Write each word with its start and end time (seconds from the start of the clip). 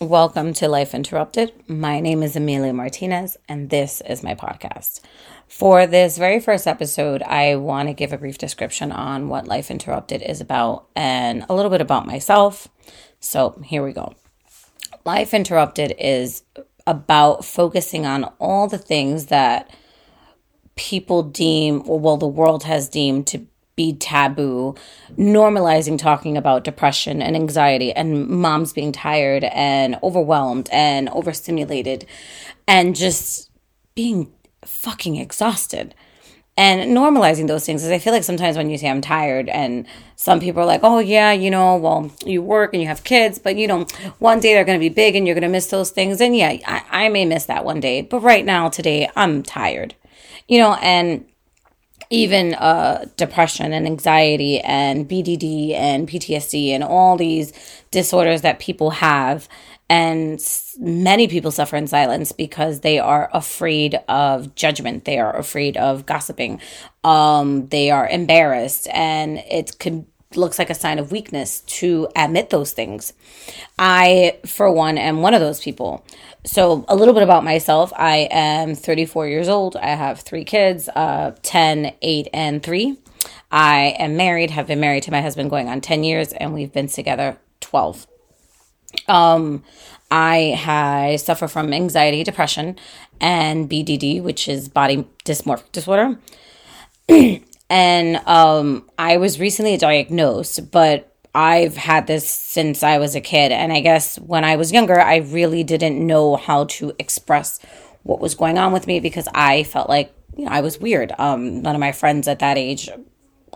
Welcome 0.00 0.54
to 0.54 0.66
Life 0.66 0.92
Interrupted. 0.92 1.52
My 1.68 2.00
name 2.00 2.24
is 2.24 2.34
Amelia 2.34 2.72
Martinez, 2.72 3.36
and 3.48 3.70
this 3.70 4.00
is 4.00 4.24
my 4.24 4.34
podcast. 4.34 5.00
For 5.46 5.86
this 5.86 6.18
very 6.18 6.40
first 6.40 6.66
episode, 6.66 7.22
I 7.22 7.54
want 7.54 7.88
to 7.88 7.94
give 7.94 8.12
a 8.12 8.18
brief 8.18 8.36
description 8.36 8.90
on 8.90 9.28
what 9.28 9.46
Life 9.46 9.70
Interrupted 9.70 10.20
is 10.20 10.40
about 10.40 10.88
and 10.96 11.46
a 11.48 11.54
little 11.54 11.70
bit 11.70 11.80
about 11.80 12.08
myself. 12.08 12.66
So, 13.20 13.62
here 13.64 13.84
we 13.84 13.92
go. 13.92 14.14
Life 15.04 15.32
Interrupted 15.32 15.94
is 15.96 16.42
about 16.88 17.44
focusing 17.44 18.04
on 18.04 18.24
all 18.40 18.66
the 18.66 18.78
things 18.78 19.26
that 19.26 19.72
people 20.74 21.22
deem, 21.22 21.84
well, 21.86 22.16
the 22.16 22.26
world 22.26 22.64
has 22.64 22.88
deemed 22.88 23.28
to 23.28 23.46
be 23.76 23.92
taboo, 23.94 24.74
normalizing 25.18 25.98
talking 25.98 26.36
about 26.36 26.64
depression 26.64 27.20
and 27.20 27.34
anxiety 27.34 27.92
and 27.92 28.28
moms 28.28 28.72
being 28.72 28.92
tired 28.92 29.44
and 29.44 29.98
overwhelmed 30.02 30.68
and 30.70 31.08
overstimulated 31.10 32.06
and 32.68 32.94
just 32.94 33.50
being 33.94 34.32
fucking 34.64 35.16
exhausted. 35.16 35.94
And 36.56 36.96
normalizing 36.96 37.48
those 37.48 37.66
things, 37.66 37.82
because 37.82 37.90
I 37.90 37.98
feel 37.98 38.12
like 38.12 38.22
sometimes 38.22 38.56
when 38.56 38.70
you 38.70 38.78
say 38.78 38.88
I'm 38.88 39.00
tired, 39.00 39.48
and 39.48 39.88
some 40.14 40.38
people 40.38 40.62
are 40.62 40.66
like, 40.66 40.82
oh, 40.84 41.00
yeah, 41.00 41.32
you 41.32 41.50
know, 41.50 41.76
well, 41.76 42.12
you 42.24 42.42
work 42.42 42.72
and 42.72 42.80
you 42.80 42.86
have 42.86 43.02
kids, 43.02 43.40
but 43.40 43.56
you 43.56 43.66
know, 43.66 43.86
one 44.20 44.38
day 44.38 44.54
they're 44.54 44.64
going 44.64 44.78
to 44.78 44.88
be 44.88 44.88
big 44.88 45.16
and 45.16 45.26
you're 45.26 45.34
going 45.34 45.42
to 45.42 45.48
miss 45.48 45.66
those 45.66 45.90
things. 45.90 46.20
And 46.20 46.36
yeah, 46.36 46.56
I, 46.64 46.84
I 46.90 47.08
may 47.08 47.24
miss 47.24 47.46
that 47.46 47.64
one 47.64 47.80
day, 47.80 48.02
but 48.02 48.20
right 48.20 48.44
now, 48.44 48.68
today, 48.68 49.10
I'm 49.16 49.42
tired, 49.42 49.96
you 50.46 50.60
know, 50.60 50.74
and 50.74 51.24
even 52.10 52.54
uh, 52.54 53.06
depression 53.16 53.72
and 53.72 53.86
anxiety 53.86 54.60
and 54.60 55.08
BDD 55.08 55.74
and 55.74 56.08
PTSD 56.08 56.70
and 56.70 56.84
all 56.84 57.16
these 57.16 57.52
disorders 57.90 58.42
that 58.42 58.58
people 58.58 58.90
have. 58.90 59.48
And 59.90 60.40
many 60.78 61.28
people 61.28 61.50
suffer 61.50 61.76
in 61.76 61.86
silence 61.86 62.32
because 62.32 62.80
they 62.80 62.98
are 62.98 63.28
afraid 63.32 64.00
of 64.08 64.54
judgment. 64.54 65.04
They 65.04 65.18
are 65.18 65.36
afraid 65.36 65.76
of 65.76 66.06
gossiping. 66.06 66.60
Um, 67.04 67.68
they 67.68 67.90
are 67.90 68.08
embarrassed, 68.08 68.88
and 68.90 69.38
it 69.38 69.78
could 69.78 70.06
looks 70.36 70.58
like 70.58 70.70
a 70.70 70.74
sign 70.74 70.98
of 70.98 71.12
weakness 71.12 71.60
to 71.60 72.08
admit 72.16 72.50
those 72.50 72.72
things. 72.72 73.12
I, 73.78 74.38
for 74.46 74.70
one, 74.70 74.98
am 74.98 75.22
one 75.22 75.34
of 75.34 75.40
those 75.40 75.60
people. 75.60 76.04
So, 76.44 76.84
a 76.88 76.96
little 76.96 77.14
bit 77.14 77.22
about 77.22 77.44
myself 77.44 77.92
I 77.96 78.28
am 78.30 78.74
34 78.74 79.28
years 79.28 79.48
old. 79.48 79.76
I 79.76 79.88
have 79.88 80.20
three 80.20 80.44
kids 80.44 80.88
uh, 80.90 81.34
10, 81.42 81.94
8, 82.00 82.28
and 82.32 82.62
3. 82.62 82.98
I 83.50 83.94
am 83.98 84.16
married, 84.16 84.50
have 84.50 84.66
been 84.66 84.80
married 84.80 85.04
to 85.04 85.10
my 85.10 85.22
husband 85.22 85.50
going 85.50 85.68
on 85.68 85.80
10 85.80 86.04
years, 86.04 86.32
and 86.32 86.52
we've 86.52 86.72
been 86.72 86.88
together 86.88 87.38
12. 87.60 88.06
Um, 89.08 89.62
I, 90.10 90.60
I 90.66 91.16
suffer 91.16 91.48
from 91.48 91.72
anxiety, 91.72 92.24
depression, 92.24 92.76
and 93.20 93.68
BDD, 93.68 94.22
which 94.22 94.48
is 94.48 94.68
body 94.68 95.06
dysmorphic 95.24 95.72
disorder. 95.72 96.18
and 97.70 98.16
um, 98.26 98.88
I 98.98 99.16
was 99.16 99.40
recently 99.40 99.76
diagnosed, 99.76 100.70
but 100.70 101.14
I've 101.34 101.76
had 101.76 102.06
this 102.06 102.28
since 102.28 102.82
I 102.82 102.98
was 102.98 103.16
a 103.16 103.20
kid. 103.20 103.50
And 103.50 103.72
I 103.72 103.80
guess 103.80 104.18
when 104.20 104.44
I 104.44 104.56
was 104.56 104.72
younger, 104.72 105.00
I 105.00 105.16
really 105.16 105.64
didn't 105.64 106.04
know 106.04 106.36
how 106.36 106.64
to 106.64 106.92
express 106.98 107.58
what 108.04 108.20
was 108.20 108.34
going 108.34 108.58
on 108.58 108.72
with 108.72 108.86
me 108.86 109.00
because 109.00 109.26
I 109.34 109.64
felt 109.64 109.88
like 109.88 110.14
you 110.36 110.44
know, 110.44 110.50
I 110.50 110.60
was 110.60 110.78
weird. 110.78 111.12
Um, 111.18 111.62
none 111.62 111.74
of 111.74 111.80
my 111.80 111.92
friends 111.92 112.28
at 112.28 112.38
that 112.40 112.58
age 112.58 112.88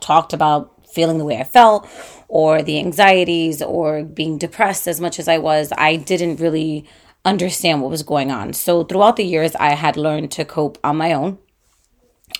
talked 0.01 0.33
about 0.33 0.87
feeling 0.89 1.19
the 1.19 1.25
way 1.25 1.39
I 1.39 1.45
felt 1.45 1.89
or 2.29 2.63
the 2.63 2.79
anxieties 2.79 3.63
or 3.63 4.05
being 4.05 4.39
depressed 4.39 4.89
as 4.89 5.01
much 5.01 5.19
as 5.19 5.29
I 5.29 5.39
was. 5.39 5.73
I 5.77 5.97
didn't 5.97 6.41
really 6.41 6.87
understand 7.25 7.83
what 7.83 7.91
was 7.91 8.03
going 8.03 8.31
on. 8.31 8.53
So 8.55 8.85
throughout 8.85 9.17
the 9.17 9.25
years, 9.25 9.55
I 9.57 9.71
had 9.75 9.97
learned 9.97 10.31
to 10.33 10.45
cope 10.45 10.79
on 10.83 10.97
my 10.97 11.13
own. 11.13 11.39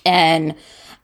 And 0.05 0.55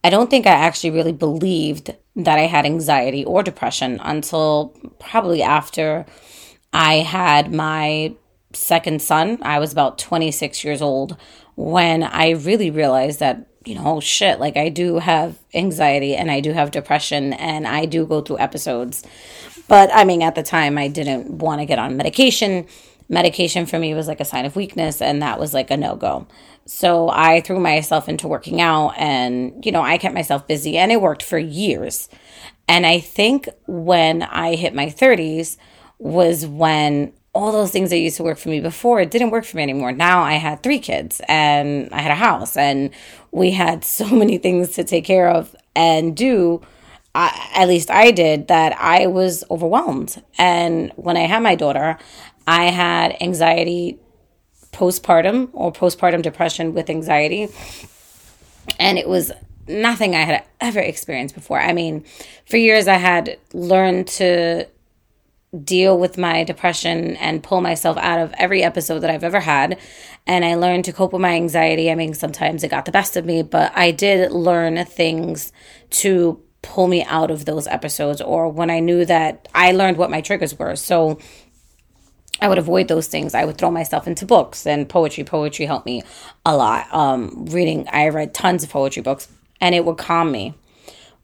I 0.05 0.11
don't 0.11 0.29
think 0.29 0.45
I 0.45 0.51
actually 0.51 0.91
really 0.91 1.13
believed 1.13 1.95
that 2.15 2.37
I 2.37 2.43
had 2.43 2.63
anxiety 2.63 3.25
or 3.25 3.41
depression 3.41 3.99
until 4.03 4.71
probably 4.99 5.41
after 5.41 6.05
I 6.71 6.97
had 6.97 7.51
my 7.51 8.13
second 8.53 9.01
son. 9.01 9.39
I 9.41 9.57
was 9.57 9.71
about 9.71 9.97
26 9.97 10.63
years 10.63 10.79
old 10.79 11.17
when 11.55 12.03
I 12.03 12.29
really 12.33 12.69
realized 12.69 13.19
that, 13.19 13.47
you 13.65 13.73
know, 13.73 13.81
oh, 13.83 13.99
shit, 13.99 14.39
like 14.39 14.57
I 14.57 14.69
do 14.69 14.99
have 14.99 15.39
anxiety 15.55 16.15
and 16.15 16.29
I 16.29 16.39
do 16.39 16.53
have 16.53 16.69
depression 16.69 17.33
and 17.33 17.67
I 17.67 17.85
do 17.85 18.05
go 18.05 18.21
through 18.21 18.37
episodes. 18.37 19.03
But 19.67 19.89
I 19.91 20.03
mean, 20.03 20.21
at 20.21 20.35
the 20.35 20.43
time, 20.43 20.77
I 20.77 20.87
didn't 20.87 21.31
want 21.39 21.61
to 21.61 21.65
get 21.65 21.79
on 21.79 21.97
medication. 21.97 22.67
Medication 23.09 23.65
for 23.65 23.79
me 23.79 23.95
was 23.95 24.07
like 24.07 24.19
a 24.19 24.25
sign 24.25 24.45
of 24.45 24.55
weakness, 24.55 25.01
and 25.01 25.23
that 25.23 25.39
was 25.39 25.51
like 25.55 25.71
a 25.71 25.77
no 25.77 25.95
go. 25.95 26.27
So 26.67 27.09
I 27.09 27.41
threw 27.41 27.59
myself 27.59 28.09
into 28.09 28.27
working 28.27 28.59
out 28.59 28.93
and, 28.97 29.63
you 29.63 29.71
know, 29.71 29.81
I 29.81 29.97
kept 29.97 30.15
myself 30.15 30.47
busy 30.47 30.77
and 30.77 30.91
it 30.91 31.01
worked 31.01 31.21
for 31.21 31.37
years. 31.37 32.09
And 32.67 32.85
I 32.85 32.99
think 32.99 33.47
when 33.67 34.23
I 34.23 34.55
hit 34.55 34.73
my 34.73 34.87
30s 34.87 35.57
was 35.99 36.47
when 36.47 37.13
all 37.33 37.51
those 37.51 37.71
things 37.71 37.89
that 37.91 37.97
used 37.97 38.17
to 38.17 38.23
work 38.23 38.37
for 38.37 38.49
me 38.49 38.61
before 38.61 38.99
it 39.01 39.11
didn't 39.11 39.29
work 39.29 39.45
for 39.45 39.57
me 39.57 39.63
anymore. 39.63 39.91
Now 39.91 40.23
I 40.23 40.33
had 40.33 40.63
three 40.63 40.79
kids 40.79 41.21
and 41.27 41.89
I 41.91 42.01
had 42.01 42.11
a 42.11 42.15
house 42.15 42.57
and 42.57 42.89
we 43.31 43.51
had 43.51 43.83
so 43.83 44.07
many 44.07 44.37
things 44.37 44.71
to 44.71 44.83
take 44.83 45.05
care 45.05 45.29
of 45.29 45.55
and 45.75 46.17
do. 46.17 46.61
I, 47.13 47.51
at 47.55 47.67
least 47.67 47.89
I 47.91 48.11
did 48.11 48.47
that 48.47 48.75
I 48.77 49.07
was 49.07 49.43
overwhelmed. 49.49 50.21
And 50.37 50.91
when 50.95 51.15
I 51.15 51.27
had 51.27 51.43
my 51.43 51.55
daughter, 51.55 51.97
I 52.47 52.65
had 52.65 53.15
anxiety 53.21 53.99
postpartum 54.75 55.49
or 55.53 55.71
postpartum 55.71 56.21
depression 56.21 56.73
with 56.73 56.89
anxiety. 56.89 57.47
And 58.79 58.97
it 58.97 59.07
was 59.07 59.31
nothing 59.67 60.15
I 60.15 60.21
had 60.21 60.43
ever 60.61 60.79
experienced 60.79 61.33
before. 61.33 61.59
I 61.59 61.73
mean, 61.73 62.05
for 62.45 62.57
years 62.57 62.87
I 62.87 62.97
had 62.97 63.37
learned 63.53 64.07
to 64.07 64.67
deal 65.63 65.97
with 65.97 66.17
my 66.17 66.43
depression 66.43 67.15
and 67.15 67.41
pull 67.41 67.61
myself 67.61 67.97
out 67.97 68.19
of 68.19 68.33
every 68.37 68.61
episode 68.61 68.99
that 68.99 69.09
I've 69.09 69.23
ever 69.23 69.39
had. 69.39 69.79
And 70.27 70.43
I 70.43 70.55
learned 70.55 70.85
to 70.85 70.93
cope 70.93 71.13
with 71.13 71.21
my 71.21 71.35
anxiety. 71.35 71.89
I 71.89 71.95
mean, 71.95 72.13
sometimes 72.13 72.63
it 72.63 72.69
got 72.69 72.85
the 72.85 72.91
best 72.91 73.15
of 73.15 73.25
me, 73.25 73.41
but 73.41 73.71
I 73.75 73.91
did 73.91 74.31
learn 74.31 74.83
things 74.85 75.53
to 75.91 76.41
pull 76.61 76.87
me 76.87 77.03
out 77.03 77.31
of 77.31 77.45
those 77.45 77.67
episodes 77.67 78.21
or 78.21 78.49
when 78.49 78.69
I 78.69 78.79
knew 78.79 79.05
that 79.05 79.47
I 79.53 79.71
learned 79.71 79.97
what 79.97 80.09
my 80.09 80.19
triggers 80.19 80.57
were. 80.57 80.75
So 80.75 81.19
I 82.41 82.49
would 82.49 82.57
avoid 82.57 82.87
those 82.87 83.07
things. 83.07 83.33
I 83.33 83.45
would 83.45 83.57
throw 83.57 83.71
myself 83.71 84.07
into 84.07 84.25
books 84.25 84.67
and 84.67 84.89
poetry. 84.89 85.23
Poetry 85.23 85.65
helped 85.65 85.85
me 85.85 86.03
a 86.45 86.55
lot. 86.55 86.93
Um, 86.93 87.45
reading, 87.47 87.87
I 87.89 88.09
read 88.09 88.33
tons 88.33 88.63
of 88.63 88.69
poetry 88.69 89.01
books 89.01 89.27
and 89.61 89.73
it 89.73 89.85
would 89.85 89.97
calm 89.97 90.31
me. 90.31 90.53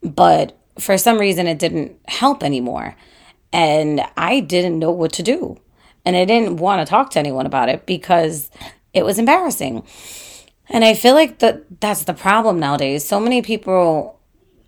But 0.01 0.57
for 0.79 0.97
some 0.97 1.19
reason, 1.19 1.47
it 1.47 1.59
didn't 1.59 1.97
help 2.07 2.44
anymore. 2.44 2.95
And 3.51 4.01
I 4.16 4.39
didn't 4.39 4.79
know 4.79 4.91
what 4.91 5.11
to 5.13 5.23
do. 5.23 5.57
And 6.05 6.16
I 6.16 6.25
didn't 6.25 6.57
want 6.57 6.85
to 6.85 6.89
talk 6.89 7.11
to 7.11 7.19
anyone 7.19 7.45
about 7.45 7.69
it 7.69 7.85
because 7.85 8.49
it 8.93 9.05
was 9.05 9.19
embarrassing. 9.19 9.83
And 10.69 10.85
I 10.85 10.93
feel 10.93 11.13
like 11.13 11.39
that 11.39 11.81
that's 11.81 12.05
the 12.05 12.13
problem 12.13 12.59
nowadays. 12.59 13.05
So 13.05 13.19
many 13.19 13.41
people 13.41 14.19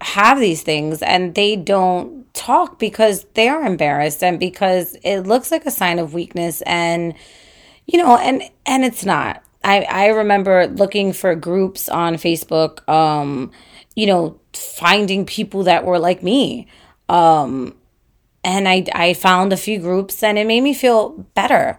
have 0.02 0.40
these 0.40 0.62
things 0.62 1.02
and 1.02 1.34
they 1.34 1.56
don't 1.56 2.23
talk 2.34 2.80
because 2.80 3.26
they 3.36 3.48
are 3.48 3.64
embarrassed 3.64 4.24
and 4.24 4.40
because 4.40 4.98
it 5.04 5.22
looks 5.22 5.52
like 5.52 5.66
a 5.66 5.72
sign 5.72 6.00
of 6.00 6.14
weakness 6.14 6.62
and 6.64 7.14
you 7.86 7.98
know 7.98 8.18
and 8.18 8.44
and 8.66 8.84
it's 8.84 9.06
not. 9.06 9.44
I 9.64 9.84
i 9.84 10.08
remember 10.08 10.68
looking 10.68 11.14
for 11.14 11.36
groups 11.36 11.88
on 11.88 12.16
facebook 12.16 12.88
um 12.90 13.52
you 13.96 14.08
know 14.08 14.40
finding 14.54 15.26
people 15.26 15.64
that 15.64 15.86
were 15.86 16.00
like 16.00 16.24
me. 16.24 16.68
Um 17.10 17.76
and 18.44 18.68
i 18.68 18.86
i 18.94 19.14
found 19.14 19.54
a 19.54 19.58
few 19.58 19.80
groups 19.80 20.24
and 20.24 20.38
it 20.38 20.48
made 20.48 20.62
me 20.62 20.74
feel 20.74 21.10
better. 21.36 21.78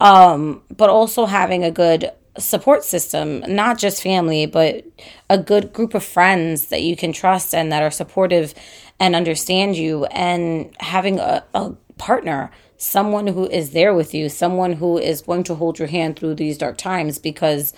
Um 0.00 0.62
but 0.76 0.90
also 0.90 1.26
having 1.26 1.64
a 1.64 1.70
good 1.70 2.10
support 2.38 2.82
system, 2.84 3.40
not 3.46 3.78
just 3.78 4.02
family, 4.02 4.46
but 4.46 4.84
a 5.28 5.36
good 5.38 5.72
group 5.72 5.94
of 5.94 6.02
friends 6.02 6.66
that 6.66 6.82
you 6.82 6.96
can 6.96 7.12
trust 7.12 7.54
and 7.54 7.70
that 7.70 7.82
are 7.82 7.90
supportive 7.90 8.54
and 9.02 9.16
understand 9.16 9.76
you, 9.76 10.04
and 10.06 10.72
having 10.78 11.18
a, 11.18 11.44
a 11.54 11.72
partner, 11.98 12.52
someone 12.76 13.26
who 13.26 13.48
is 13.48 13.72
there 13.72 13.92
with 13.92 14.14
you, 14.14 14.28
someone 14.28 14.74
who 14.74 14.96
is 14.96 15.22
going 15.22 15.42
to 15.42 15.56
hold 15.56 15.80
your 15.80 15.88
hand 15.88 16.16
through 16.16 16.36
these 16.36 16.56
dark 16.56 16.78
times 16.78 17.18
because 17.18 17.74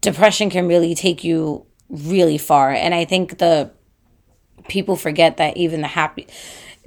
depression 0.00 0.50
can 0.50 0.68
really 0.68 0.94
take 0.94 1.24
you 1.24 1.66
really 1.90 2.38
far. 2.38 2.70
And 2.70 2.94
I 2.94 3.04
think 3.04 3.38
the 3.38 3.72
people 4.68 4.94
forget 4.94 5.36
that 5.38 5.56
even 5.56 5.80
the 5.80 5.88
happy 5.88 6.28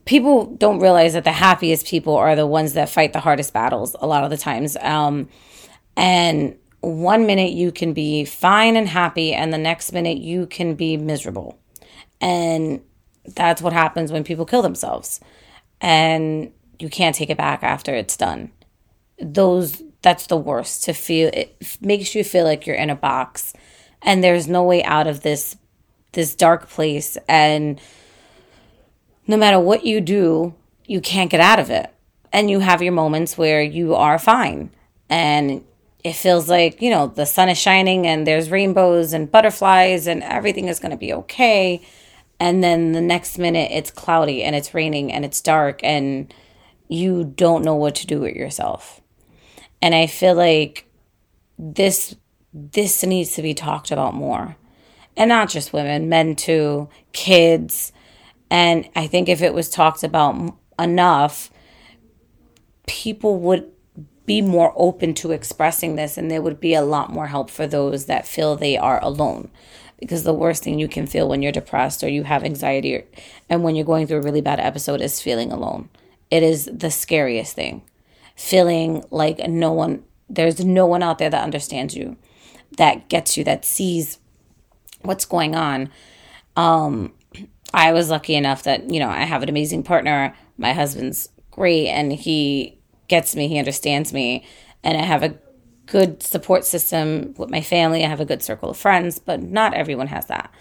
people 0.06 0.45
don't 0.45 0.80
realize 0.80 1.13
that 1.13 1.25
the 1.25 1.31
happiest 1.31 1.86
people 1.88 2.16
are 2.16 2.36
the 2.36 2.48
ones 2.48 2.74
that 2.74 2.88
fight 2.88 3.12
the 3.12 3.19
hardest 3.19 3.51
battles 3.51 3.95
a 4.00 4.07
lot 4.07 4.24
of 4.24 4.30
the 4.30 4.38
times. 4.38 4.77
Um, 4.80 5.27
and 5.98 6.56
one 6.80 7.25
minute 7.25 7.51
you 7.51 7.72
can 7.72 7.94
be 7.94 8.24
fine 8.24 8.75
and 8.77 8.88
happy, 8.88 9.33
and 9.33 9.51
the 9.51 9.57
next 9.57 9.92
minute 9.92 10.19
you 10.19 10.45
can 10.45 10.75
be 10.75 10.95
miserable. 10.95 11.60
And 12.22 12.81
that's 13.27 13.62
what 13.62 13.74
happens 13.74 14.12
when 14.12 14.24
people 14.24 14.45
kill 14.45 14.62
themselves. 14.62 15.19
And 15.81 16.51
you 16.80 16.89
can't 16.89 17.16
take 17.16 17.30
it 17.30 17.38
back 17.38 17.63
after 17.63 17.94
it's 17.94 18.18
done. 18.18 18.51
those 19.19 19.81
that's 20.01 20.27
the 20.27 20.38
worst 20.38 20.83
to 20.83 20.94
feel 20.94 21.30
it 21.33 21.56
makes 21.81 22.13
you 22.13 22.24
feel 22.24 22.44
like 22.44 22.68
you're 22.68 22.75
in 22.75 22.89
a 22.89 22.95
box. 22.95 23.54
And 24.01 24.24
there's 24.24 24.48
no 24.48 24.63
way 24.63 24.83
out 24.83 25.07
of 25.07 25.22
this 25.22 25.57
this 26.12 26.36
dark 26.36 26.69
place. 26.69 27.18
And 27.27 27.80
no 29.27 29.38
matter 29.38 29.60
what 29.60 29.86
you 29.86 30.01
do 30.01 30.54
you 30.88 31.01
can't 31.01 31.31
get 31.31 31.39
out 31.39 31.60
of 31.60 31.69
it. 31.69 31.92
And 32.31 32.50
you 32.51 32.60
have 32.60 32.81
your 32.81 32.94
moments 32.94 33.38
where 33.38 33.62
you 33.62 33.95
are 33.95 34.19
fine. 34.19 34.69
And 35.10 35.63
it 36.04 36.13
feels 36.13 36.48
like 36.48 36.81
you 36.81 36.92
know 36.92 37.07
the 37.07 37.25
sun 37.25 37.50
is 37.50 37.57
shining 37.57 38.06
and 38.06 38.27
there's 38.27 38.51
rainbows 38.51 39.12
and 39.12 39.31
butterflies 39.31 40.06
and 40.06 40.22
everything 40.22 40.68
is 40.68 40.80
going 40.80 40.92
to 40.92 40.98
be 40.98 41.12
okay 41.12 41.81
and 42.40 42.64
then 42.64 42.92
the 42.92 43.02
next 43.02 43.38
minute 43.38 43.72
it's 43.72 43.92
cloudy 43.92 44.44
and 44.44 44.56
it's 44.56 44.74
raining 44.74 45.12
and 45.12 45.24
it's 45.24 45.42
dark 45.42 45.80
and 45.84 46.34
you 46.88 47.24
don't 47.24 47.64
know 47.64 47.76
what 47.76 47.96
to 47.96 48.08
do 48.08 48.20
with 48.20 48.36
yourself. 48.36 49.02
And 49.82 49.96
i 49.96 50.08
feel 50.08 50.36
like 50.36 50.90
this 51.58 52.16
this 52.54 53.04
needs 53.04 53.34
to 53.34 53.42
be 53.42 53.54
talked 53.54 53.92
about 53.92 54.14
more. 54.14 54.56
And 55.18 55.30
not 55.30 55.50
just 55.50 55.74
women 55.74 56.10
men 56.10 56.36
too 56.36 56.90
kids. 57.14 57.92
And 58.50 58.90
i 58.96 59.08
think 59.08 59.30
if 59.30 59.42
it 59.42 59.54
was 59.54 59.70
talked 59.70 60.04
about 60.04 60.56
enough 60.78 61.52
people 62.88 63.40
would 63.40 63.72
be 64.26 64.42
more 64.42 64.74
open 64.76 65.14
to 65.14 65.32
expressing 65.32 65.96
this 65.96 66.18
and 66.18 66.30
there 66.30 66.42
would 66.42 66.60
be 66.60 66.74
a 66.74 66.82
lot 66.82 67.12
more 67.12 67.28
help 67.28 67.50
for 67.50 67.68
those 67.68 68.06
that 68.06 68.28
feel 68.28 68.56
they 68.56 68.78
are 68.78 69.02
alone 69.04 69.50
because 70.00 70.24
the 70.24 70.34
worst 70.34 70.64
thing 70.64 70.80
you 70.80 70.88
can 70.88 71.08
feel 71.08 71.28
when 71.28 71.42
you're 71.42 71.52
depressed 71.52 72.04
or 72.04 72.10
you 72.10 72.24
have 72.24 72.44
anxiety 72.44 72.96
or, 72.96 73.04
and 73.50 73.64
when 73.64 73.76
you're 73.76 73.86
going 73.86 74.08
through 74.08 74.20
a 74.20 74.24
really 74.24 74.42
bad 74.42 74.60
episode 74.60 75.02
is 75.02 75.22
feeling 75.22 75.52
alone. 75.52 75.90
It 76.30 76.44
is 76.44 76.70
the 76.72 76.92
scariest 76.92 77.56
thing. 77.56 77.84
Feeling 78.36 79.06
like 79.12 79.40
no 79.48 79.72
one 79.72 80.04
there's 80.28 80.66
no 80.66 80.88
one 80.88 81.04
out 81.04 81.20
there 81.20 81.30
that 81.30 81.44
understands 81.44 81.96
you, 81.96 82.18
that 82.78 83.10
gets 83.10 83.38
you, 83.38 83.44
that 83.44 83.64
sees 83.64 84.18
what's 85.02 85.26
going 85.26 85.56
on. 85.56 85.90
Um 86.56 87.14
I 87.74 87.92
was 87.92 88.10
lucky 88.10 88.36
enough 88.36 88.64
that, 88.64 88.90
you 88.90 89.00
know, 89.00 89.10
I 89.10 89.24
have 89.24 89.44
an 89.44 89.50
amazing 89.50 89.84
partner. 89.84 90.36
My 90.58 90.74
husband's 90.74 91.30
great 91.52 91.88
and 91.88 92.12
he 92.12 92.80
gets 93.08 93.36
me, 93.36 93.48
he 93.48 93.60
understands 93.60 94.14
me, 94.14 94.46
and 94.84 94.98
I 94.98 95.02
have 95.02 95.24
a 95.24 95.36
good 95.86 96.24
support 96.24 96.66
system 96.66 97.34
with 97.38 97.50
my 97.50 97.62
family. 97.62 98.04
I 98.04 98.10
have 98.10 98.20
a 98.20 98.26
good 98.26 98.44
circle 98.44 98.70
of 98.70 98.78
friends, 98.78 99.20
but 99.20 99.42
not 99.42 99.74
everyone 99.74 100.08
has 100.08 100.26
that. 100.28 100.52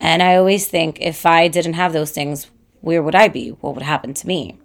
And 0.00 0.22
I 0.22 0.36
always 0.36 0.66
think 0.68 0.98
if 1.00 1.26
I 1.26 1.48
didn't 1.48 1.74
have 1.74 1.92
those 1.92 2.10
things, 2.10 2.50
where 2.80 3.02
would 3.02 3.14
I 3.14 3.28
be? 3.28 3.50
What 3.50 3.74
would 3.74 3.82
happen 3.82 4.14
to 4.14 4.26
me? 4.26 4.58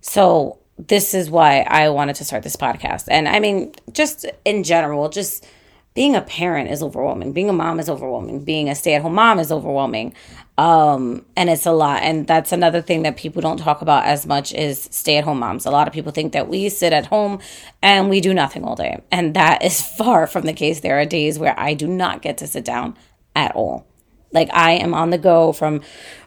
So, 0.00 0.58
this 0.78 1.14
is 1.14 1.30
why 1.30 1.60
I 1.60 1.88
wanted 1.88 2.16
to 2.16 2.24
start 2.24 2.42
this 2.42 2.56
podcast. 2.56 3.04
And 3.08 3.28
I 3.28 3.38
mean, 3.38 3.72
just 3.92 4.26
in 4.44 4.64
general, 4.64 5.08
just 5.08 5.46
being 5.94 6.16
a 6.16 6.22
parent 6.22 6.70
is 6.70 6.82
overwhelming. 6.82 7.32
Being 7.32 7.48
a 7.48 7.52
mom 7.52 7.78
is 7.78 7.88
overwhelming. 7.88 8.44
Being 8.44 8.68
a 8.68 8.74
stay 8.74 8.94
at 8.94 9.02
home 9.02 9.14
mom 9.14 9.38
is 9.38 9.52
overwhelming. 9.52 10.12
Um, 10.58 11.24
and 11.36 11.48
it's 11.48 11.66
a 11.66 11.72
lot. 11.72 12.02
And 12.02 12.26
that's 12.26 12.50
another 12.50 12.82
thing 12.82 13.02
that 13.04 13.16
people 13.16 13.40
don't 13.40 13.58
talk 13.58 13.80
about 13.80 14.04
as 14.04 14.26
much 14.26 14.52
is 14.52 14.88
stay 14.90 15.18
at 15.18 15.24
home 15.24 15.38
moms. 15.38 15.66
A 15.66 15.70
lot 15.70 15.86
of 15.86 15.94
people 15.94 16.10
think 16.10 16.32
that 16.32 16.48
we 16.48 16.68
sit 16.68 16.92
at 16.92 17.06
home 17.06 17.38
and 17.80 18.10
we 18.10 18.20
do 18.20 18.34
nothing 18.34 18.64
all 18.64 18.74
day. 18.74 19.02
And 19.12 19.34
that 19.34 19.64
is 19.64 19.80
far 19.96 20.26
from 20.26 20.46
the 20.46 20.52
case. 20.52 20.80
There 20.80 21.00
are 21.00 21.04
days 21.04 21.38
where 21.38 21.58
I 21.58 21.74
do 21.74 21.86
not 21.86 22.22
get 22.22 22.38
to 22.38 22.48
sit 22.48 22.64
down 22.64 22.96
at 23.36 23.54
all. 23.54 23.86
Like 24.32 24.50
I 24.52 24.72
am 24.72 24.94
on 24.94 25.10
the 25.10 25.18
go 25.18 25.52
from 25.52 25.80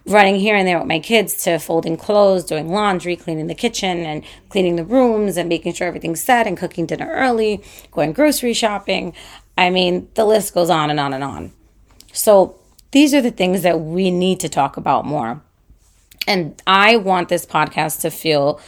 running 0.06 0.38
here 0.38 0.56
and 0.56 0.66
there 0.66 0.78
with 0.78 0.88
my 0.88 1.00
kids 1.00 1.44
to 1.44 1.60
folding 1.60 1.98
clothes, 1.98 2.46
doing 2.46 2.70
laundry, 2.70 3.18
cleaning 3.18 3.48
the 3.48 3.54
kitchen 3.54 3.98
and 4.06 4.24
cleaning 4.48 4.78
the 4.78 4.86
rooms 4.86 5.36
and 5.36 5.50
making 5.50 5.74
sure 5.74 5.88
everything's 5.88 6.22
set 6.22 6.48
and 6.48 6.58
cooking 6.58 6.86
dinner 6.86 7.12
early, 7.12 7.62
going 7.92 8.14
grocery 8.14 8.54
shopping. 8.54 9.14
I 9.58 9.70
mean, 9.70 10.08
the 10.14 10.26
list 10.26 10.54
goes 10.54 10.70
on 10.70 10.90
and 10.90 11.00
on 11.00 11.14
and 11.14 11.24
on. 11.24 11.52
So 12.14 12.56
these 12.92 13.14
are 13.14 13.22
the 13.22 13.32
things 13.32 13.64
that 13.64 13.80
we 13.80 14.12
need 14.12 14.40
to 14.42 14.50
talk 14.50 14.78
about 14.78 15.06
more. 15.06 15.42
And 16.28 16.62
I 16.68 16.98
want 16.98 17.30
this 17.30 17.46
podcast 17.46 18.02
to 18.02 18.12
feel 18.12 18.60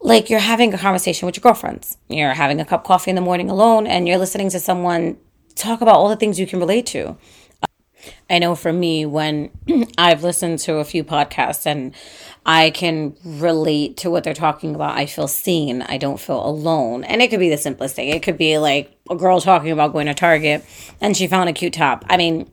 like 0.00 0.28
you're 0.28 0.40
having 0.40 0.72
a 0.74 0.78
conversation 0.78 1.26
with 1.26 1.36
your 1.36 1.42
girlfriends. 1.42 1.96
You're 2.08 2.34
having 2.34 2.60
a 2.60 2.64
cup 2.64 2.82
of 2.82 2.86
coffee 2.86 3.10
in 3.10 3.14
the 3.14 3.22
morning 3.22 3.50
alone 3.50 3.86
and 3.86 4.06
you're 4.06 4.18
listening 4.18 4.50
to 4.50 4.60
someone 4.60 5.16
talk 5.54 5.80
about 5.80 5.94
all 5.94 6.08
the 6.08 6.16
things 6.16 6.38
you 6.38 6.46
can 6.46 6.58
relate 6.60 6.86
to. 6.86 7.16
I 8.28 8.38
know 8.38 8.54
for 8.54 8.72
me, 8.72 9.06
when 9.06 9.50
I've 9.96 10.22
listened 10.22 10.58
to 10.60 10.76
a 10.76 10.84
few 10.84 11.04
podcasts 11.04 11.66
and 11.66 11.94
I 12.46 12.70
can 12.70 13.16
relate 13.24 13.96
to 13.98 14.10
what 14.10 14.24
they're 14.24 14.34
talking 14.34 14.74
about, 14.74 14.96
I 14.96 15.06
feel 15.06 15.28
seen. 15.28 15.82
I 15.82 15.98
don't 15.98 16.20
feel 16.20 16.44
alone. 16.44 17.04
And 17.04 17.22
it 17.22 17.30
could 17.30 17.40
be 17.40 17.48
the 17.48 17.56
simplest 17.56 17.94
thing. 17.96 18.08
It 18.08 18.22
could 18.22 18.36
be 18.36 18.58
like 18.58 18.96
a 19.08 19.16
girl 19.16 19.40
talking 19.40 19.70
about 19.70 19.92
going 19.92 20.06
to 20.06 20.14
Target 20.14 20.64
and 21.00 21.16
she 21.16 21.26
found 21.26 21.48
a 21.48 21.52
cute 21.52 21.72
top. 21.72 22.04
I 22.08 22.16
mean, 22.16 22.50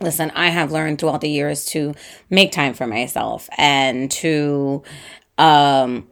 listen, 0.00 0.32
I 0.34 0.48
have 0.48 0.72
learned 0.72 0.98
throughout 0.98 1.20
the 1.20 1.30
years 1.30 1.66
to 1.66 1.94
make 2.30 2.52
time 2.52 2.74
for 2.74 2.86
myself 2.86 3.48
and 3.56 4.10
to 4.12 4.82
um, 5.38 6.08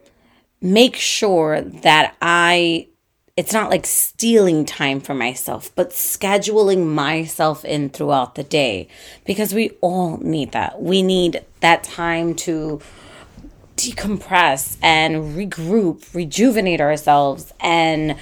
make 0.61 0.97
sure 0.97 1.61
that 1.61 2.17
I, 2.23 2.89
it's 3.37 3.53
not 3.53 3.71
like 3.71 3.87
stealing 3.87 4.65
time 4.65 5.01
for 5.01 5.15
myself, 5.15 5.71
but 5.75 5.91
scheduling 5.91 6.87
myself 6.87 7.65
in 7.65 7.89
throughout 7.89 8.35
the 8.35 8.43
day 8.43 8.89
because 9.25 9.55
we 9.55 9.71
all 9.81 10.19
need 10.19 10.53
that. 10.53 10.83
We 10.83 11.03
need 11.03 11.43
that 11.61 11.83
time 11.83 12.35
to 12.35 12.81
decompress 13.77 14.77
and 14.83 15.35
regroup, 15.35 16.15
rejuvenate 16.15 16.81
ourselves 16.81 17.53
and 17.61 18.17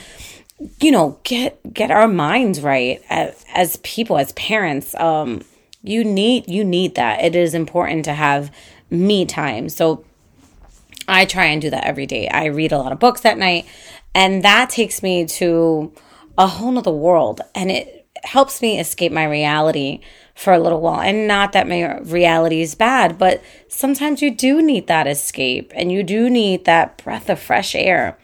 you 0.79 0.93
know 0.93 1.19
get 1.25 1.59
get 1.73 1.91
our 1.91 2.07
minds 2.07 2.61
right 2.61 3.03
as, 3.11 3.45
as 3.53 3.77
people 3.79 4.17
as 4.17 4.31
parents. 4.33 4.95
Um 4.95 5.43
you 5.83 6.05
need 6.05 6.49
you 6.49 6.63
need 6.65 6.95
that. 6.95 7.25
It 7.25 7.35
is 7.35 7.53
important 7.53 8.05
to 8.05 8.15
have 8.15 8.55
me 8.91 9.27
time. 9.27 9.69
So 9.69 10.05
i 11.09 11.25
try 11.25 11.47
and 11.47 11.61
do 11.61 11.71
that 11.71 11.85
every 11.85 12.07
day. 12.07 12.29
I 12.29 12.45
read 12.45 12.71
a 12.71 12.79
lot 12.79 12.93
of 12.93 13.01
books 13.01 13.25
at 13.25 13.37
night 13.37 13.67
and 14.15 14.43
that 14.43 14.71
takes 14.71 15.03
me 15.03 15.27
to 15.27 15.93
a 16.37 16.47
whole 16.47 16.73
nother 16.73 16.91
world. 16.91 17.41
And 17.55 17.71
it 17.71 18.09
helps 18.23 18.61
me 18.61 18.79
escape 18.79 19.13
my 19.13 19.25
reality 19.25 20.01
for 20.35 20.53
a 20.53 20.59
little 20.59 20.81
while. 20.81 21.01
And 21.01 21.27
not 21.27 21.53
that 21.53 21.69
my 21.69 21.99
reality 22.01 22.61
is 22.61 22.75
bad 22.75 23.19
but 23.19 23.43
sometimes 23.69 24.23
you 24.23 24.31
do 24.31 24.63
need 24.63 24.87
that 24.87 25.07
escape 25.07 25.73
and 25.75 25.91
you 25.93 26.03
do 26.03 26.29
need 26.29 26.65
that 26.65 27.03
breath 27.03 27.29
of 27.31 27.39
fresh 27.39 27.75
air. 27.75 28.19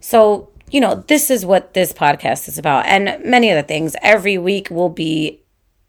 So 0.00 0.50
you 0.70 0.80
know 0.80 1.04
this 1.06 1.30
is 1.30 1.44
what 1.46 1.74
this 1.74 1.92
podcast 1.92 2.48
is 2.48 2.58
about. 2.58 2.86
And 2.86 3.22
many 3.24 3.50
other 3.50 3.66
things. 3.66 3.96
Every 4.02 4.38
week 4.38 4.70
will 4.70 4.88
be 4.88 5.42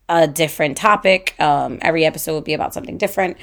a 0.07 0.27
different 0.27 0.77
topic. 0.77 1.35
Um, 1.39 1.79
every 1.81 2.05
episode 2.05 2.33
will 2.33 2.41
be 2.41 2.53
about 2.53 2.73
something 2.73 2.97
different. 2.97 3.37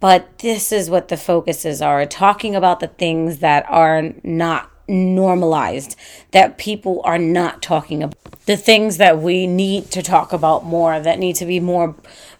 But 0.00 0.38
this 0.38 0.70
is 0.70 0.88
what 0.88 1.08
the 1.08 1.16
focuses 1.16 1.82
are. 1.82 2.06
Talking 2.06 2.54
about 2.54 2.80
the 2.80 2.86
things 2.86 3.38
that 3.38 3.66
are 3.68 4.14
not 4.22 4.70
normalized, 4.88 5.96
that 6.30 6.58
people 6.58 7.00
are 7.04 7.18
not 7.18 7.62
talking 7.62 8.02
about, 8.02 8.16
the 8.46 8.56
things 8.56 8.96
that 8.96 9.20
we 9.20 9.46
need 9.46 9.90
to 9.90 10.02
talk 10.02 10.32
about 10.32 10.64
more, 10.64 10.98
that 10.98 11.18
need 11.18 11.36
to 11.36 11.46
be 11.46 11.60
more, 11.60 11.94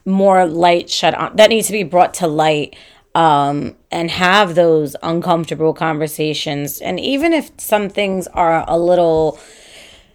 more 0.04 0.46
light 0.46 0.88
shut 0.88 1.14
on, 1.14 1.36
that 1.36 1.50
need 1.50 1.62
to 1.62 1.72
be 1.72 1.82
brought 1.82 2.14
to 2.14 2.26
light. 2.26 2.76
Um, 3.14 3.74
and 3.90 4.12
have 4.12 4.54
those 4.54 4.94
uncomfortable 5.02 5.74
conversations. 5.74 6.80
And 6.80 7.00
even 7.00 7.32
if 7.32 7.50
some 7.56 7.88
things 7.88 8.28
are 8.28 8.64
a 8.68 8.78
little 8.78 9.40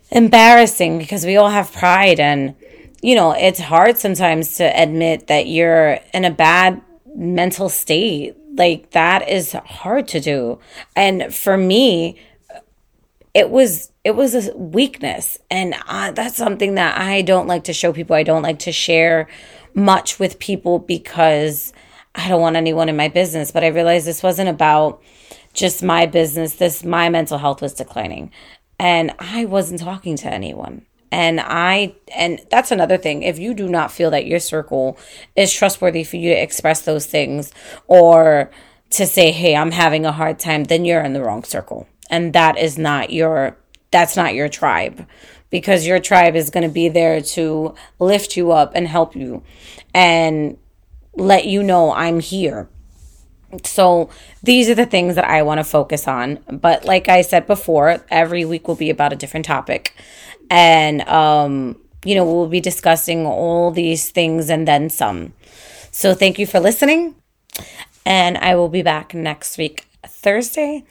embarrassing 0.10 1.00
because 1.00 1.26
we 1.26 1.36
all 1.36 1.50
have 1.50 1.74
pride 1.74 2.22
and 2.22 2.56
you 3.04 3.16
know, 3.16 3.34
it's 3.34 3.60
hard 3.60 3.98
sometimes 3.98 4.56
to 4.58 4.64
admit 4.64 5.28
that 5.28 5.46
you're 5.46 6.00
in 6.14 6.24
a 6.24 6.32
bad 6.32 6.82
mental 7.14 7.68
state. 7.68 8.36
Like 8.56 8.92
that 8.92 9.28
is 9.28 9.54
hard 9.54 10.08
to 10.10 10.20
do. 10.20 10.60
And 10.96 11.34
for 11.34 11.58
me, 11.58 12.20
it 13.34 13.50
was 13.50 13.92
it 14.04 14.16
was 14.16 14.36
a 14.36 14.56
weakness 14.56 15.40
and 15.50 15.74
uh, 15.88 16.12
that's 16.12 16.36
something 16.36 16.76
that 16.76 17.00
I 17.00 17.22
don't 17.22 17.48
like 17.48 17.64
to 17.66 17.74
show 17.74 17.94
people. 17.94 18.16
I 18.16 18.24
don't 18.24 18.44
like 18.44 18.60
to 18.60 18.72
share 18.72 19.28
much 19.74 20.20
with 20.20 20.40
people 20.40 20.80
because 20.80 21.74
I 22.14 22.28
don't 22.28 22.42
want 22.42 22.58
anyone 22.58 22.90
in 22.90 22.98
my 22.98 23.08
business, 23.08 23.52
but 23.52 23.64
I 23.64 23.68
realized 23.68 24.06
this 24.06 24.22
wasn't 24.22 24.50
about 24.50 25.02
just 25.54 25.82
my 25.82 26.06
business. 26.06 26.56
This 26.56 26.84
my 26.84 27.10
mental 27.10 27.40
health 27.40 27.62
was 27.62 27.74
declining 27.74 28.32
and 28.80 29.14
I 29.18 29.46
wasn't 29.46 29.80
talking 29.80 30.16
to 30.18 30.32
anyone. 30.32 30.86
And 31.14 31.40
I, 31.40 31.94
and 32.16 32.42
that's 32.50 32.72
another 32.72 32.98
thing. 32.98 33.22
If 33.22 33.38
you 33.38 33.54
do 33.54 33.70
not 33.70 33.92
feel 33.92 34.10
that 34.10 34.26
your 34.26 34.40
circle 34.40 34.98
is 35.36 35.54
trustworthy 35.54 36.04
for 36.04 36.18
you 36.18 36.34
to 36.34 36.42
express 36.42 36.82
those 36.82 37.06
things 37.06 37.52
or 37.86 38.50
to 38.90 39.06
say, 39.06 39.32
hey, 39.32 39.56
I'm 39.56 39.70
having 39.70 40.08
a 40.08 40.12
hard 40.12 40.40
time, 40.40 40.64
then 40.64 40.86
you're 40.86 41.04
in 41.04 41.14
the 41.14 41.22
wrong 41.22 41.44
circle. 41.44 41.88
And 42.10 42.34
that 42.34 42.58
is 42.58 42.80
not 42.80 43.14
your, 43.14 43.56
that's 43.92 44.16
not 44.16 44.34
your 44.34 44.50
tribe 44.50 45.06
because 45.52 45.86
your 45.86 46.00
tribe 46.00 46.36
is 46.36 46.50
going 46.50 46.68
to 46.68 46.74
be 46.74 46.90
there 46.90 47.22
to 47.22 47.76
lift 48.00 48.36
you 48.36 48.52
up 48.52 48.72
and 48.74 48.88
help 48.88 49.16
you 49.16 49.44
and 49.94 50.58
let 51.14 51.46
you 51.46 51.62
know 51.62 51.94
I'm 51.94 52.22
here. 52.22 52.70
So 53.64 54.10
these 54.42 54.70
are 54.70 54.76
the 54.76 54.86
things 54.86 55.16
that 55.16 55.26
I 55.26 55.42
want 55.44 55.60
to 55.60 55.64
focus 55.64 56.08
on. 56.08 56.40
But 56.52 56.86
like 56.86 57.10
I 57.10 57.22
said 57.22 57.48
before, 57.48 58.04
every 58.10 58.46
week 58.46 58.68
will 58.68 58.76
be 58.76 58.90
about 58.90 59.14
a 59.14 59.16
different 59.16 59.46
topic. 59.46 59.96
And, 60.50 61.02
um, 61.08 61.80
you 62.06 62.16
know, 62.16 62.26
we'll 62.26 62.48
be 62.48 62.60
discussing 62.60 63.26
all 63.26 63.72
these 63.72 64.10
things 64.10 64.50
and 64.50 64.68
then 64.68 64.90
some. 64.90 65.34
So 65.92 66.14
thank 66.14 66.40
you 66.40 66.46
for 66.46 66.60
listening. 66.60 67.16
And 68.06 68.38
I 68.38 68.56
will 68.56 68.70
be 68.70 68.82
back 68.82 69.14
next 69.14 69.58
week, 69.58 69.86
Thursday. 70.06 70.84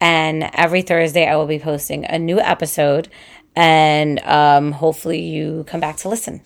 And 0.00 0.50
every 0.52 0.82
Thursday, 0.82 1.26
I 1.26 1.36
will 1.36 1.46
be 1.46 1.58
posting 1.58 2.04
a 2.04 2.18
new 2.18 2.38
episode. 2.40 3.08
And 3.54 4.20
um, 4.20 4.72
hopefully, 4.72 5.20
you 5.20 5.64
come 5.66 5.80
back 5.80 5.96
to 5.98 6.08
listen. 6.08 6.42